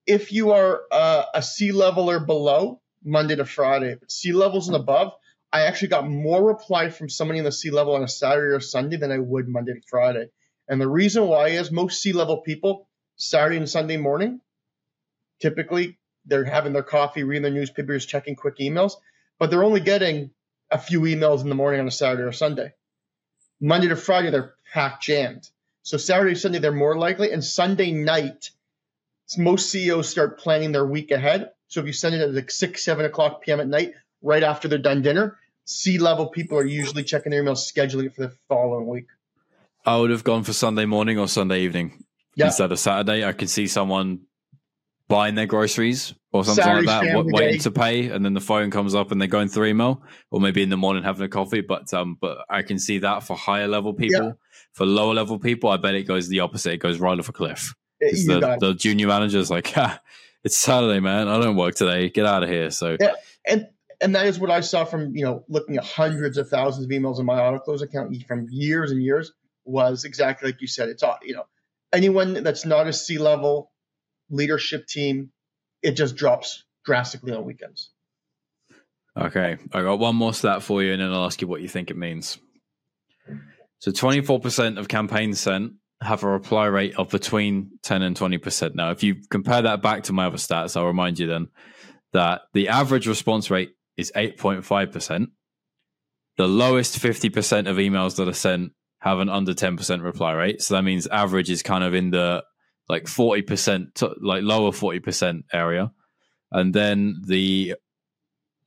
if 0.08 0.32
you 0.32 0.52
are 0.52 0.82
uh, 0.92 1.42
C 1.42 1.72
level 1.72 2.10
or 2.10 2.20
below, 2.20 2.82
Monday 3.04 3.36
to 3.36 3.46
Friday. 3.46 3.96
But 4.00 4.12
C 4.12 4.32
levels 4.32 4.68
and 4.68 4.76
above, 4.76 5.14
I 5.54 5.62
actually 5.62 5.90
got 5.90 6.08
more 6.08 6.44
reply 6.44 6.90
from 6.90 7.10
somebody 7.10 7.40
in 7.40 7.46
the 7.46 7.52
C 7.52 7.72
level 7.72 7.96
on 7.96 8.04
a 8.04 8.08
Saturday 8.08 8.56
or 8.56 8.60
Sunday 8.62 8.98
than 8.98 9.12
I 9.12 9.20
would 9.20 9.48
Monday 9.48 9.74
to 9.74 9.82
Friday. 9.90 10.30
And 10.68 10.80
the 10.80 10.88
reason 10.88 11.28
why 11.28 11.50
is 11.50 11.72
most 11.72 12.02
C 12.02 12.14
level 12.14 12.38
people, 12.38 12.88
Saturday 13.18 13.58
and 13.58 13.70
Sunday 13.70 13.98
morning, 13.98 14.40
typically 15.42 15.98
they're 16.26 16.46
having 16.46 16.72
their 16.72 16.84
coffee, 16.84 17.24
reading 17.24 17.44
their 17.44 17.52
newspapers, 17.52 18.06
checking 18.06 18.36
quick 18.36 18.58
emails, 18.60 18.94
but 19.40 19.50
they're 19.50 19.64
only 19.64 19.82
getting 19.82 20.32
a 20.70 20.78
few 20.78 21.02
emails 21.02 21.42
in 21.42 21.50
the 21.50 21.56
morning 21.56 21.82
on 21.82 21.88
a 21.88 21.92
Saturday 21.92 22.24
or 22.24 22.32
Sunday. 22.32 22.74
Monday 23.60 23.90
to 23.90 23.96
Friday, 23.96 24.30
they're 24.30 24.54
packed 24.72 25.04
jammed. 25.04 25.50
So 25.84 25.98
Saturday, 25.98 26.36
Sunday, 26.36 26.60
they're 26.60 26.72
more 26.72 26.98
likely, 26.98 27.32
and 27.32 27.44
Sunday 27.44 27.92
night, 27.92 28.52
most 29.38 29.70
CEOs 29.70 30.10
start 30.10 30.40
planning 30.40 30.72
their 30.72 30.86
week 30.86 31.12
ahead. 31.12 31.52
So 31.68 31.80
if 31.82 31.88
you 31.88 31.94
send 31.94 32.16
it 32.16 32.22
at 32.22 32.34
like 32.34 32.52
six, 32.52 32.84
seven 32.86 33.06
o'clock 33.06 33.42
p.m. 33.42 33.60
at 33.60 33.68
night, 33.68 33.94
right 34.22 34.44
after 34.44 34.68
they're 34.68 34.78
done 34.78 35.02
dinner, 35.02 35.38
C 35.66 35.98
level 35.98 36.28
people 36.28 36.58
are 36.58 36.66
usually 36.66 37.04
checking 37.04 37.32
their 37.32 37.44
emails, 37.44 37.72
scheduling 37.72 38.06
it 38.06 38.16
for 38.16 38.22
the 38.22 38.36
following 38.48 38.88
week. 38.88 39.08
I 39.86 39.98
would 39.98 40.12
have 40.12 40.24
gone 40.24 40.44
for 40.44 40.54
Sunday 40.54 40.86
morning 40.86 41.18
or 41.18 41.28
Sunday 41.28 41.62
evening 41.62 42.04
yeah. 42.36 42.48
instead 42.48 42.72
of 42.72 42.80
Saturday. 42.80 43.26
I 43.26 43.32
could 43.34 43.50
see 43.50 43.68
someone 43.68 44.22
buying 45.08 45.36
their 45.36 45.46
groceries 45.46 46.14
or 46.32 46.46
something 46.46 46.64
Saturday, 46.64 46.88
like 46.88 47.02
that, 47.04 47.14
w- 47.14 47.36
waiting 47.36 47.60
to 47.62 47.72
pay, 47.72 48.10
and 48.10 48.24
then 48.24 48.34
the 48.34 48.42
phone 48.42 48.72
comes 48.72 48.96
up 48.96 49.12
and 49.12 49.20
they're 49.20 49.28
going 49.28 49.50
through 49.50 49.68
email, 49.68 50.04
or 50.30 50.40
maybe 50.40 50.64
in 50.64 50.70
the 50.70 50.78
morning 50.78 51.04
having 51.04 51.26
a 51.26 51.30
coffee. 51.30 51.62
But 51.62 51.94
um, 51.94 52.18
but 52.20 52.46
I 52.50 52.62
can 52.62 52.80
see 52.80 53.00
that 53.00 53.24
for 53.24 53.36
higher 53.36 53.68
level 53.68 53.94
people. 53.94 54.24
Yeah. 54.24 54.32
For 54.74 54.86
lower 54.86 55.14
level 55.14 55.38
people, 55.38 55.70
I 55.70 55.76
bet 55.76 55.96
it 55.96 56.04
goes 56.04 56.30
the 56.30 56.40
opposite. 56.40 56.74
It 56.74 56.78
goes 56.78 56.98
right 56.98 57.20
off 57.20 57.28
a 57.28 57.34
cliff. 57.34 57.74
The, 58.00 58.58
the, 58.60 58.74
junior 58.74 59.08
manager's 59.08 59.52
like, 59.52 59.74
ah, 59.78 60.00
it's 60.46 60.56
Saturday, 60.56 61.02
man. 61.02 61.28
I 61.28 61.40
don't 61.42 61.58
work 61.58 61.76
today. 61.76 62.10
Get 62.10 62.26
out 62.26 62.42
of 62.42 62.50
here. 62.50 62.72
So 62.72 62.96
yeah, 63.00 63.12
and 63.46 63.68
and 64.02 64.16
that 64.16 64.26
is 64.26 64.40
what 64.40 64.52
I 64.52 64.62
saw 64.62 64.84
from 64.86 65.16
you 65.16 65.24
know 65.24 65.44
looking 65.48 65.78
at 65.78 65.86
hundreds 65.86 66.38
of 66.38 66.50
thousands 66.50 66.86
of 66.86 66.92
emails 66.92 67.20
in 67.20 67.26
my 67.26 67.38
Autoklose 67.38 67.82
account 67.82 68.16
from 68.28 68.48
years 68.50 68.92
and 68.92 69.02
years 69.02 69.32
was 69.64 70.06
exactly 70.06 70.50
like 70.50 70.62
you 70.62 70.68
said. 70.68 70.90
It's 70.90 71.04
all 71.04 71.18
you 71.24 71.34
know 71.34 71.46
anyone 71.94 72.44
that's 72.44 72.66
not 72.66 72.88
a 72.88 72.94
C 72.94 73.18
level 73.18 73.72
leadership 74.30 74.88
team, 74.88 75.32
it 75.82 75.92
just 75.92 76.16
drops 76.16 76.64
drastically 76.86 77.34
on 77.34 77.46
weekends. 77.46 77.92
Okay, 79.18 79.58
I 79.74 79.82
got 79.82 80.00
one 80.00 80.16
more 80.16 80.34
stat 80.34 80.64
for 80.64 80.82
you, 80.82 80.94
and 80.94 81.02
then 81.02 81.12
I'll 81.12 81.26
ask 81.26 81.42
you 81.42 81.48
what 81.48 81.62
you 81.62 81.68
think 81.68 81.92
it 81.92 81.98
means. 81.98 82.38
So, 83.80 83.92
twenty 83.92 84.22
four 84.22 84.40
percent 84.40 84.78
of 84.78 84.88
campaigns 84.88 85.40
sent 85.40 85.74
have 86.02 86.24
a 86.24 86.28
reply 86.28 86.66
rate 86.66 86.96
of 86.96 87.10
between 87.10 87.70
10 87.84 88.02
and 88.02 88.18
20%. 88.18 88.74
Now, 88.74 88.90
if 88.90 89.04
you 89.04 89.18
compare 89.30 89.62
that 89.62 89.84
back 89.84 90.04
to 90.04 90.14
my 90.14 90.26
other 90.26 90.38
stats, 90.38 90.76
I'll 90.76 90.88
remind 90.88 91.20
you 91.20 91.28
then 91.28 91.50
that 92.12 92.42
the 92.54 92.70
average 92.70 93.08
response 93.08 93.52
rate 93.52 93.76
is 94.02 94.12
8.5%. 94.16 95.28
The 96.38 96.48
lowest 96.48 97.00
50% 97.00 97.70
of 97.70 97.78
emails 97.78 98.18
that 98.18 98.28
are 98.28 98.34
sent 98.34 98.72
have 99.00 99.20
an 99.20 99.30
under 99.30 99.54
10% 99.54 100.04
reply 100.04 100.34
rate. 100.34 100.62
So 100.62 100.76
that 100.76 100.84
means 100.84 101.08
average 101.08 101.50
is 101.50 101.64
kind 101.64 101.84
of 101.84 101.94
in 101.94 102.12
the 102.12 102.44
like 102.90 103.06
40% 103.06 103.94
to, 103.96 104.16
like 104.22 104.44
lower 104.44 104.72
40% 104.72 105.44
area. 105.54 105.92
And 106.52 106.74
then 106.74 107.22
the 107.26 107.76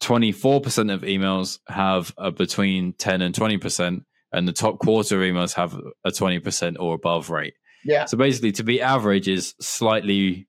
24% 0.01 0.93
of 0.93 1.03
emails 1.03 1.59
have 1.69 2.13
a 2.17 2.31
between 2.31 2.95
10 2.95 3.23
and 3.23 3.35
20% 3.35 4.05
and 4.33 4.49
the 4.49 4.53
top 4.53 4.79
quarter 4.79 5.23
of 5.23 5.23
emails 5.23 5.55
have 5.55 5.79
a 6.05 6.11
20% 6.11 6.77
or 6.81 6.95
above 6.95 7.31
rate. 7.31 7.55
Yeah. 7.85 8.07
So 8.07 8.17
basically, 8.17 8.53
to 8.53 8.65
be 8.65 8.81
average 8.81 9.29
is 9.29 9.55
slightly, 9.61 10.49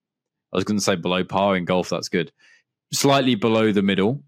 I 0.54 0.58
was 0.58 0.63
going 0.63 0.77
to 0.77 0.84
say 0.84 0.96
below 0.96 1.24
par 1.24 1.56
in 1.56 1.65
golf, 1.65 1.89
that's 1.89 2.10
good. 2.10 2.32
Slightly 2.94 3.36
below 3.36 3.72
the 3.72 3.82
middle. 3.82 4.24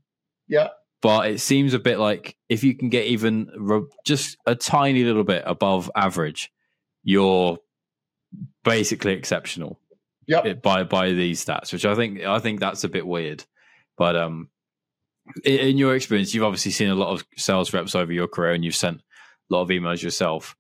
Yeah. 0.47 0.69
But 1.01 1.29
it 1.29 1.39
seems 1.39 1.73
a 1.73 1.79
bit 1.79 1.99
like 1.99 2.35
if 2.49 2.63
you 2.63 2.75
can 2.75 2.89
get 2.89 3.05
even 3.05 3.87
just 4.05 4.37
a 4.45 4.55
tiny 4.55 5.03
little 5.03 5.23
bit 5.23 5.43
above 5.45 5.91
average, 5.95 6.51
you're 7.03 7.59
basically 8.63 9.13
exceptional. 9.13 9.79
Yep. 10.27 10.61
By 10.61 10.83
by 10.83 11.13
these 11.13 11.43
stats, 11.43 11.71
which 11.71 11.85
I 11.85 11.95
think 11.95 12.21
I 12.21 12.39
think 12.39 12.59
that's 12.59 12.83
a 12.83 12.89
bit 12.89 13.07
weird. 13.07 13.45
But 13.97 14.15
um, 14.17 14.49
in, 15.45 15.59
in 15.59 15.77
your 15.77 15.95
experience, 15.95 16.33
you've 16.33 16.43
obviously 16.43 16.71
seen 16.71 16.89
a 16.89 16.95
lot 16.95 17.13
of 17.13 17.25
sales 17.37 17.71
reps 17.73 17.95
over 17.95 18.11
your 18.11 18.27
career, 18.27 18.51
and 18.51 18.65
you've 18.65 18.75
sent 18.75 18.97
a 18.97 19.53
lot 19.53 19.61
of 19.61 19.69
emails 19.69 20.03
yourself. 20.03 20.55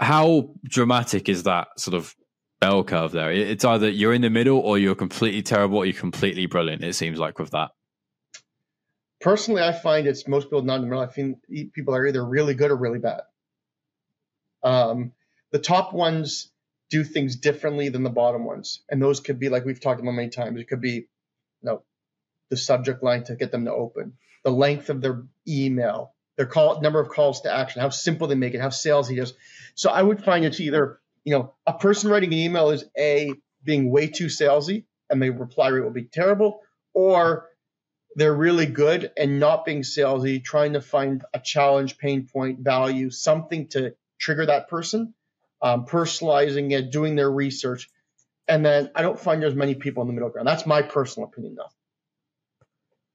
How 0.00 0.54
dramatic 0.64 1.28
is 1.28 1.42
that 1.42 1.68
sort 1.78 1.94
of 1.94 2.14
bell 2.60 2.84
curve 2.84 3.12
there? 3.12 3.30
It's 3.30 3.64
either 3.64 3.88
you're 3.90 4.14
in 4.14 4.22
the 4.22 4.30
middle 4.30 4.58
or 4.58 4.78
you're 4.78 4.94
completely 4.94 5.42
terrible 5.42 5.78
or 5.78 5.86
you're 5.86 5.94
completely 5.94 6.46
brilliant. 6.46 6.82
It 6.82 6.94
seems 6.94 7.18
like 7.18 7.38
with 7.38 7.50
that. 7.50 7.70
Personally, 9.24 9.62
I 9.62 9.72
find 9.72 10.06
it's 10.06 10.28
most 10.28 10.44
people 10.44 10.60
not 10.60 10.74
in 10.74 10.80
the 10.82 10.86
middle. 10.88 11.02
I 11.02 11.06
think 11.06 11.38
people 11.72 11.94
are 11.94 12.06
either 12.06 12.22
really 12.22 12.52
good 12.52 12.70
or 12.70 12.76
really 12.76 12.98
bad. 12.98 13.22
Um, 14.62 15.12
the 15.50 15.58
top 15.58 15.94
ones 15.94 16.52
do 16.90 17.02
things 17.02 17.36
differently 17.36 17.88
than 17.88 18.02
the 18.02 18.10
bottom 18.10 18.44
ones, 18.44 18.82
and 18.90 19.00
those 19.00 19.20
could 19.20 19.38
be 19.40 19.48
like 19.48 19.64
we've 19.64 19.80
talked 19.80 19.98
about 19.98 20.12
many 20.12 20.28
times. 20.28 20.60
It 20.60 20.68
could 20.68 20.82
be, 20.82 20.92
you 20.92 21.06
know, 21.62 21.82
the 22.50 22.58
subject 22.58 23.02
line 23.02 23.24
to 23.24 23.34
get 23.34 23.50
them 23.50 23.64
to 23.64 23.72
open, 23.72 24.12
the 24.42 24.50
length 24.50 24.90
of 24.90 25.00
their 25.00 25.22
email, 25.48 26.12
their 26.36 26.44
call 26.44 26.82
number 26.82 27.00
of 27.00 27.08
calls 27.08 27.40
to 27.42 27.50
action, 27.50 27.80
how 27.80 27.88
simple 27.88 28.26
they 28.26 28.34
make 28.34 28.52
it, 28.52 28.60
how 28.60 28.68
salesy 28.68 29.12
it 29.12 29.22
is. 29.22 29.32
So 29.74 29.88
I 29.88 30.02
would 30.02 30.22
find 30.22 30.44
it's 30.44 30.60
either, 30.60 31.00
you 31.24 31.32
know, 31.32 31.54
a 31.66 31.72
person 31.72 32.10
writing 32.10 32.34
an 32.34 32.38
email 32.40 32.68
is 32.72 32.84
a 32.98 33.32
being 33.64 33.90
way 33.90 34.08
too 34.08 34.26
salesy 34.26 34.84
and 35.08 35.22
the 35.22 35.30
reply 35.30 35.68
rate 35.68 35.80
will 35.80 35.90
be 35.92 36.04
terrible, 36.04 36.60
or 36.92 37.48
they're 38.16 38.34
really 38.34 38.66
good 38.66 39.10
and 39.16 39.40
not 39.40 39.64
being 39.64 39.82
salesy, 39.82 40.42
trying 40.42 40.74
to 40.74 40.80
find 40.80 41.24
a 41.32 41.40
challenge, 41.40 41.98
pain 41.98 42.28
point, 42.32 42.60
value, 42.60 43.10
something 43.10 43.68
to 43.68 43.94
trigger 44.18 44.46
that 44.46 44.68
person, 44.68 45.14
um, 45.62 45.86
personalizing 45.86 46.72
it, 46.72 46.90
doing 46.90 47.16
their 47.16 47.30
research. 47.30 47.90
And 48.46 48.64
then 48.64 48.90
I 48.94 49.02
don't 49.02 49.18
find 49.18 49.42
there's 49.42 49.54
many 49.54 49.74
people 49.74 50.02
in 50.02 50.06
the 50.06 50.12
middle 50.14 50.28
ground. 50.28 50.46
That's 50.46 50.66
my 50.66 50.82
personal 50.82 51.28
opinion, 51.28 51.56
though. 51.56 51.70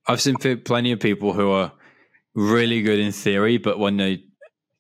I've 0.08 0.22
seen 0.22 0.36
plenty 0.38 0.92
of 0.92 1.00
people 1.00 1.34
who 1.34 1.52
are 1.52 1.72
really 2.34 2.82
good 2.82 3.00
in 3.00 3.12
theory, 3.12 3.58
but 3.58 3.78
when 3.78 3.98
they 3.98 4.24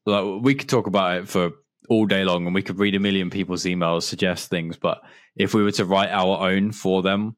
like, 0.05 0.41
we 0.41 0.55
could 0.55 0.69
talk 0.69 0.87
about 0.87 1.17
it 1.17 1.29
for 1.29 1.51
all 1.87 2.05
day 2.05 2.23
long, 2.23 2.45
and 2.45 2.55
we 2.55 2.63
could 2.63 2.79
read 2.79 2.95
a 2.95 2.99
million 2.99 3.29
people's 3.29 3.63
emails, 3.63 4.03
suggest 4.03 4.49
things. 4.49 4.77
But 4.77 5.01
if 5.35 5.53
we 5.53 5.63
were 5.63 5.71
to 5.73 5.85
write 5.85 6.09
our 6.09 6.49
own 6.49 6.71
for 6.71 7.01
them, 7.01 7.35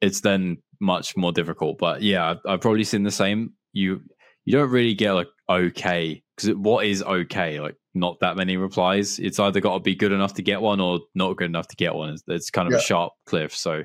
it's 0.00 0.20
then 0.20 0.58
much 0.80 1.16
more 1.16 1.32
difficult. 1.32 1.78
But 1.78 2.02
yeah, 2.02 2.30
I've, 2.30 2.38
I've 2.46 2.60
probably 2.60 2.84
seen 2.84 3.02
the 3.02 3.10
same. 3.10 3.54
You 3.72 4.00
you 4.44 4.52
don't 4.52 4.70
really 4.70 4.94
get 4.94 5.12
like 5.12 5.28
okay 5.48 6.22
because 6.36 6.54
what 6.54 6.86
is 6.86 7.02
okay? 7.02 7.60
Like 7.60 7.76
not 7.94 8.20
that 8.20 8.36
many 8.36 8.56
replies. 8.56 9.18
It's 9.18 9.38
either 9.38 9.60
got 9.60 9.74
to 9.74 9.80
be 9.80 9.94
good 9.94 10.12
enough 10.12 10.34
to 10.34 10.42
get 10.42 10.60
one 10.60 10.80
or 10.80 11.00
not 11.14 11.36
good 11.36 11.46
enough 11.46 11.68
to 11.68 11.76
get 11.76 11.94
one. 11.94 12.10
It's, 12.10 12.22
it's 12.26 12.50
kind 12.50 12.66
of 12.66 12.72
yeah. 12.72 12.78
a 12.78 12.82
sharp 12.82 13.12
cliff. 13.26 13.54
So 13.54 13.82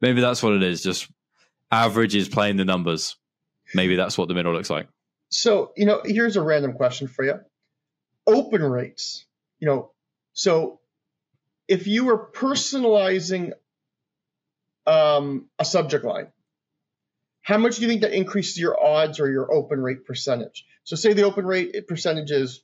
maybe 0.00 0.20
that's 0.20 0.42
what 0.42 0.52
it 0.52 0.62
is. 0.62 0.82
Just 0.82 1.10
average 1.70 2.14
is 2.14 2.28
playing 2.28 2.56
the 2.56 2.64
numbers. 2.64 3.16
Maybe 3.74 3.96
that's 3.96 4.16
what 4.16 4.28
the 4.28 4.34
middle 4.34 4.52
looks 4.52 4.70
like. 4.70 4.88
So, 5.28 5.72
you 5.76 5.86
know, 5.86 6.02
here's 6.04 6.36
a 6.36 6.42
random 6.42 6.74
question 6.74 7.08
for 7.08 7.24
you. 7.24 7.40
Open 8.28 8.62
rates, 8.62 9.24
you 9.58 9.66
know, 9.66 9.92
so 10.36 10.80
if 11.66 11.86
you 11.86 12.04
were 12.04 12.30
personalizing 12.30 13.52
um, 14.86 15.48
a 15.58 15.64
subject 15.64 16.04
line, 16.04 16.28
how 17.42 17.58
much 17.58 17.76
do 17.76 17.82
you 17.82 17.88
think 17.88 18.02
that 18.02 18.12
increases 18.12 18.58
your 18.58 18.82
odds 18.82 19.20
or 19.20 19.30
your 19.30 19.52
open 19.52 19.80
rate 19.80 20.04
percentage? 20.04 20.64
So, 20.84 20.96
say 20.96 21.12
the 21.12 21.22
open 21.22 21.46
rate 21.46 21.86
percentage 21.86 22.30
is, 22.30 22.62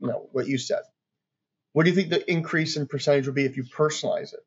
you 0.00 0.08
know, 0.08 0.28
what 0.32 0.46
you 0.46 0.58
said. 0.58 0.82
What 1.72 1.84
do 1.84 1.90
you 1.90 1.96
think 1.96 2.10
the 2.10 2.30
increase 2.30 2.76
in 2.76 2.86
percentage 2.86 3.26
would 3.26 3.34
be 3.34 3.44
if 3.44 3.56
you 3.56 3.64
personalize 3.64 4.32
it? 4.32 4.40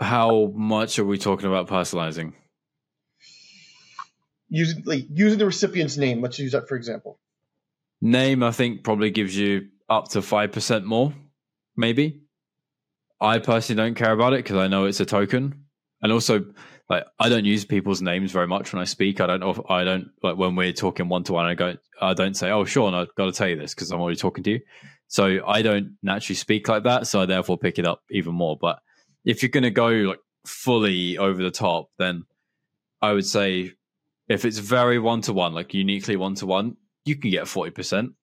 How 0.00 0.52
much 0.54 0.98
are 0.98 1.04
we 1.04 1.18
talking 1.18 1.46
about 1.46 1.68
personalizing? 1.68 2.34
using 4.54 4.82
like, 4.84 5.06
using 5.12 5.38
the 5.38 5.46
recipient's 5.46 5.96
name. 5.96 6.20
Let's 6.20 6.38
use 6.38 6.52
that 6.52 6.68
for 6.68 6.76
example. 6.76 7.18
Name, 8.00 8.42
I 8.42 8.52
think, 8.52 8.84
probably 8.84 9.10
gives 9.10 9.36
you 9.36 9.68
up 9.88 10.08
to 10.10 10.22
five 10.22 10.52
percent 10.52 10.84
more, 10.84 11.12
maybe. 11.76 12.22
I 13.20 13.38
personally 13.38 13.82
don't 13.82 13.94
care 13.94 14.12
about 14.12 14.32
it 14.32 14.44
because 14.44 14.56
I 14.56 14.68
know 14.68 14.84
it's 14.84 15.00
a 15.00 15.06
token, 15.06 15.63
and 16.04 16.12
also 16.12 16.44
like 16.88 17.04
I 17.18 17.28
don't 17.28 17.46
use 17.46 17.64
people's 17.64 18.02
names 18.02 18.30
very 18.30 18.46
much 18.46 18.72
when 18.72 18.80
I 18.80 18.84
speak. 18.84 19.20
I 19.20 19.26
don't 19.26 19.40
know. 19.40 19.50
If, 19.50 19.60
I 19.68 19.82
don't 19.82 20.10
like 20.22 20.36
when 20.36 20.54
we're 20.54 20.72
talking 20.72 21.08
one 21.08 21.24
to 21.24 21.32
one. 21.32 21.46
I 21.46 21.54
go. 21.54 21.74
I 22.00 22.14
don't 22.14 22.36
say, 22.36 22.50
"Oh, 22.50 22.64
Shawn, 22.64 22.94
I've 22.94 23.14
got 23.16 23.24
to 23.24 23.32
tell 23.32 23.48
you 23.48 23.56
this" 23.56 23.74
because 23.74 23.90
I'm 23.90 24.00
already 24.00 24.18
talking 24.18 24.44
to 24.44 24.50
you. 24.50 24.60
So 25.08 25.40
I 25.46 25.62
don't 25.62 25.96
naturally 26.02 26.36
speak 26.36 26.68
like 26.68 26.84
that. 26.84 27.06
So 27.06 27.22
I 27.22 27.26
therefore 27.26 27.58
pick 27.58 27.78
it 27.78 27.86
up 27.86 28.02
even 28.10 28.34
more. 28.34 28.56
But 28.60 28.80
if 29.24 29.42
you're 29.42 29.50
going 29.50 29.64
to 29.64 29.70
go 29.70 29.88
like 29.88 30.18
fully 30.46 31.16
over 31.16 31.42
the 31.42 31.50
top, 31.50 31.88
then 31.98 32.24
I 33.00 33.12
would 33.12 33.26
say 33.26 33.72
if 34.28 34.44
it's 34.44 34.58
very 34.58 34.98
one 34.98 35.22
to 35.22 35.32
one, 35.32 35.54
like 35.54 35.72
uniquely 35.72 36.16
one 36.16 36.34
to 36.36 36.46
one, 36.46 36.76
you 37.04 37.16
can 37.16 37.30
get 37.30 37.44
40%. 37.44 38.14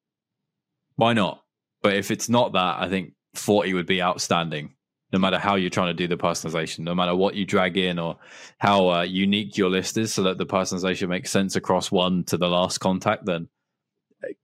Why 0.96 1.14
not? 1.14 1.44
But 1.82 1.96
if 1.96 2.12
it's 2.12 2.30
not 2.30 2.54
that, 2.54 2.78
I 2.80 2.90
think 2.90 3.14
40 3.36 3.74
would 3.74 3.86
be 3.88 4.02
outstanding, 4.02 4.74
no 5.12 5.20
matter 5.20 5.38
how 5.38 5.56
you're 5.56 5.70
trying 5.70 5.88
to 5.88 5.94
do 5.94 6.08
the 6.08 6.18
personalization, 6.18 6.80
no 6.80 6.96
matter 6.96 7.16
what 7.16 7.36
you 7.36 7.46
drag 7.46 7.78
in 7.78 8.00
or 8.00 8.18
how 8.58 8.90
uh, 8.90 9.02
unique 9.02 9.58
your 9.58 9.70
list 9.70 9.98
is, 9.98 10.14
so 10.14 10.24
that 10.24 10.38
the 10.38 10.46
personalization 10.46 11.10
makes 11.10 11.32
sense 11.32 11.56
across 11.56 11.92
one 11.92 12.24
to 12.26 12.38
the 12.38 12.48
last 12.48 12.80
contact, 12.80 13.26
then 13.26 13.48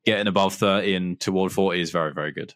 getting 0.06 0.28
above 0.28 0.54
30 0.56 0.96
and 0.96 1.20
toward 1.20 1.52
40 1.52 1.80
is 1.80 1.92
very, 1.92 2.14
very 2.14 2.32
good. 2.32 2.54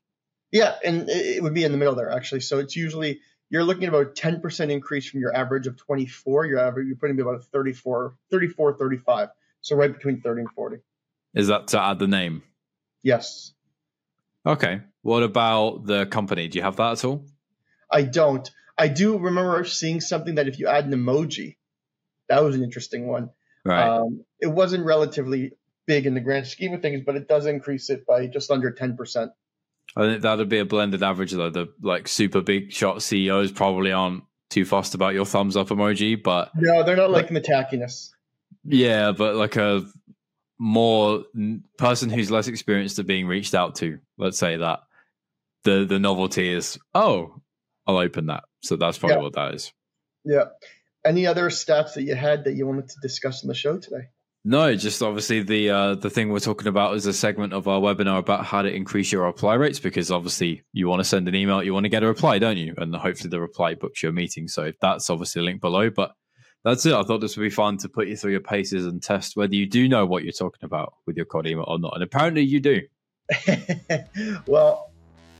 Yeah, 0.52 0.76
and 0.84 1.10
it 1.10 1.42
would 1.42 1.54
be 1.54 1.64
in 1.64 1.72
the 1.72 1.78
middle 1.78 1.96
there, 1.96 2.12
actually. 2.12 2.42
So 2.42 2.60
it's 2.60 2.76
usually 2.76 3.22
you're 3.50 3.64
looking 3.64 3.84
at 3.84 3.90
about 3.90 4.16
10% 4.16 4.70
increase 4.70 5.10
from 5.10 5.20
your 5.20 5.36
average 5.36 5.68
of 5.68 5.78
24. 5.78 6.46
Your 6.46 6.60
average, 6.60 6.88
you're 6.88 6.98
putting 6.98 7.20
about 7.20 7.36
a 7.36 7.40
34, 7.40 8.16
34, 8.30 8.78
35. 8.78 9.30
So 9.62 9.76
right 9.76 9.94
between 9.94 10.22
30 10.22 10.42
and 10.42 10.52
40. 10.52 10.78
Is 11.36 11.48
that 11.48 11.68
to 11.68 11.82
add 11.82 12.00
the 12.00 12.08
name? 12.08 12.44
Yes. 13.04 13.54
Okay. 14.46 14.82
What 15.02 15.24
about 15.24 15.86
the 15.86 16.06
company? 16.06 16.48
Do 16.48 16.60
you 16.60 16.64
have 16.64 16.78
that 16.78 16.94
at 16.94 17.06
all? 17.06 17.26
I 17.92 18.04
don't. 18.04 18.50
I 18.78 18.88
do 18.88 19.18
remember 19.18 19.64
seeing 19.66 20.02
something 20.02 20.36
that 20.36 20.48
if 20.48 20.60
you 20.60 20.68
add 20.68 20.86
an 20.86 20.92
emoji, 20.92 21.58
that 22.30 22.44
was 22.44 22.56
an 22.56 22.64
interesting 22.64 23.08
one. 23.08 23.30
Right. 23.66 23.88
Um, 23.88 24.26
it 24.40 24.48
wasn't 24.48 24.86
relatively 24.86 25.52
big 25.86 26.06
in 26.06 26.14
the 26.14 26.20
grand 26.20 26.48
scheme 26.48 26.74
of 26.74 26.82
things, 26.82 27.02
but 27.06 27.16
it 27.16 27.28
does 27.28 27.46
increase 27.46 27.90
it 27.90 28.06
by 28.06 28.28
just 28.28 28.50
under 28.50 28.72
10%. 28.72 29.32
I 29.96 30.02
think 30.02 30.22
that'd 30.22 30.50
be 30.50 30.60
a 30.60 30.66
blended 30.66 31.04
average 31.04 31.32
though. 31.34 31.50
The 31.50 31.68
like 31.82 32.08
super 32.08 32.42
big 32.42 32.72
shot 32.72 33.02
CEOs 33.02 33.52
probably 33.52 33.92
aren't 33.92 34.24
too 34.50 34.66
fussed 34.66 34.96
about 34.96 35.14
your 35.14 35.26
thumbs 35.26 35.58
up 35.58 35.68
emoji, 35.68 36.22
but 36.22 36.52
no, 36.56 36.84
they're 36.84 36.96
not 36.96 37.12
liking 37.12 37.34
the 37.34 37.42
tackiness. 37.42 38.12
Yeah, 38.64 39.12
but 39.12 39.36
like 39.36 39.58
a 39.58 39.84
more 40.58 41.24
person 41.78 42.10
who's 42.10 42.32
less 42.32 42.48
experienced 42.48 43.00
at 43.00 43.08
being 43.08 43.28
reached 43.28 43.54
out 43.54 43.76
to, 43.76 44.00
let's 44.18 44.38
say 44.38 44.58
that 44.58 44.80
the 45.64 45.86
the 45.86 46.00
novelty 46.00 46.50
is 46.50 46.78
oh, 46.94 47.42
I'll 47.92 48.04
open 48.04 48.28
that. 48.28 48.44
So 48.62 48.76
that's 48.76 48.98
probably 48.98 49.18
yeah. 49.18 49.24
what 49.24 49.34
that 49.34 49.54
is. 49.54 49.74
Yeah. 50.24 50.46
Any 51.06 51.26
other 51.26 51.50
stats 51.50 51.96
that 51.96 52.04
you 52.04 52.16
had 52.16 52.44
that 52.46 52.54
you 52.54 52.68
wanted 52.68 52.90
to 52.90 52.96
discuss 53.02 53.44
on 53.44 53.48
the 53.48 53.56
show 53.56 53.78
today? 53.78 54.10
No, 54.44 54.76
just 54.76 55.04
obviously 55.04 55.44
the 55.44 55.70
uh, 55.70 55.96
the 55.96 56.10
thing 56.10 56.30
we're 56.30 56.40
talking 56.40 56.68
about 56.68 56.96
is 56.96 57.06
a 57.06 57.14
segment 57.14 57.54
of 57.54 57.68
our 57.68 57.80
webinar 57.80 58.18
about 58.18 58.44
how 58.44 58.64
to 58.64 58.74
increase 58.74 59.12
your 59.12 59.26
reply 59.26 59.54
rates 59.54 59.80
because 59.80 60.10
obviously 60.10 60.64
you 60.74 60.88
want 60.88 61.00
to 61.00 61.04
send 61.04 61.28
an 61.28 61.36
email, 61.36 61.62
you 61.62 61.76
want 61.76 61.84
to 61.84 61.90
get 61.90 62.02
a 62.02 62.08
reply, 62.08 62.40
don't 62.40 62.58
you? 62.58 62.74
And 62.78 62.96
hopefully 62.96 63.30
the 63.30 63.40
reply 63.40 63.76
books 63.76 64.02
your 64.02 64.12
meeting. 64.12 64.48
So 64.48 64.72
that's 64.82 65.12
obviously 65.12 65.42
a 65.42 65.46
link 65.46 65.62
below. 65.62 65.92
But 65.92 66.14
that's 66.64 66.86
it. 66.88 66.94
I 66.94 67.04
thought 67.04 67.22
this 67.22 67.38
would 67.38 67.44
be 67.44 67.52
fun 67.52 67.78
to 67.78 67.90
put 67.90 68.08
you 68.08 68.16
through 68.16 68.32
your 68.32 68.42
paces 68.42 68.86
and 68.86 69.02
test 69.02 69.36
whether 69.36 69.54
you 69.54 69.68
do 69.68 69.88
know 69.88 70.08
what 70.08 70.24
you're 70.24 70.34
talking 70.34 70.64
about 70.64 70.94
with 71.06 71.18
your 71.18 71.26
cold 71.26 71.46
email 71.46 71.66
or 71.68 71.80
not. 71.80 71.94
And 71.96 72.04
apparently 72.04 72.42
you 72.42 72.60
do. 72.60 72.82
well, 74.48 74.91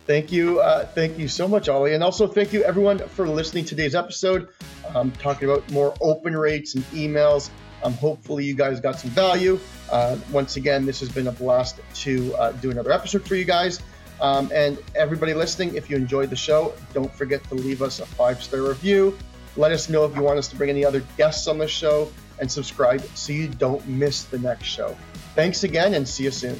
thank 0.06 0.32
you, 0.32 0.60
uh, 0.60 0.86
thank 0.86 1.18
you 1.18 1.28
so 1.28 1.48
much, 1.48 1.70
Ollie, 1.70 1.94
and 1.94 2.04
also 2.04 2.28
thank 2.28 2.54
you 2.54 2.64
everyone 2.64 3.00
for 3.00 3.28
listening 3.28 3.66
to 3.66 3.70
today's 3.70 3.96
episode. 3.96 4.50
Um, 4.94 5.12
talking 5.12 5.50
about 5.50 5.70
more 5.72 5.94
open 6.02 6.36
rates 6.36 6.76
and 6.76 6.84
emails. 6.86 7.50
Um, 7.84 7.94
hopefully, 7.94 8.46
you 8.46 8.54
guys 8.54 8.80
got 8.80 9.00
some 9.00 9.10
value. 9.12 9.60
Uh, 9.92 10.18
once 10.32 10.56
again, 10.56 10.86
this 10.86 11.00
has 11.00 11.10
been 11.10 11.28
a 11.28 11.32
blast 11.32 11.80
to 11.96 12.34
uh, 12.36 12.52
do 12.54 12.72
another 12.72 12.92
episode 12.92 13.28
for 13.28 13.36
you 13.36 13.46
guys. 13.46 13.82
Um, 14.20 14.52
and 14.54 14.78
everybody 14.96 15.34
listening, 15.34 15.76
if 15.76 15.90
you 15.90 15.98
enjoyed 15.98 16.30
the 16.30 16.36
show, 16.36 16.74
don't 16.94 17.14
forget 17.14 17.44
to 17.46 17.56
leave 17.56 17.82
us 17.82 18.00
a 18.00 18.06
five 18.06 18.42
star 18.44 18.62
review. 18.62 19.18
Let 19.58 19.72
us 19.72 19.90
know 19.90 20.06
if 20.06 20.16
you 20.16 20.22
want 20.22 20.38
us 20.38 20.48
to 20.50 20.56
bring 20.56 20.70
any 20.70 20.86
other 20.86 21.04
guests 21.18 21.48
on 21.48 21.58
the 21.58 21.68
show 21.68 22.12
and 22.40 22.50
subscribe 22.50 23.02
so 23.16 23.34
you 23.34 23.48
don't 23.48 23.86
miss 23.88 24.24
the 24.26 24.40
next 24.40 24.68
show. 24.68 24.96
Thanks 25.36 25.64
again 25.64 25.96
and 25.96 26.08
see 26.08 26.26
you 26.26 26.32
soon. 26.32 26.60